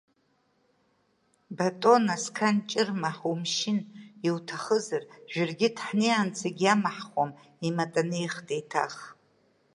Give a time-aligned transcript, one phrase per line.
[1.57, 3.79] Батоно, сқан ҷырма, ҳумшьын,
[4.27, 7.31] иуҭахызар, Жәыргьыҭ ҳнеиаанӡагьы иамҳхом,
[7.67, 8.95] иматанеихт еиҭах.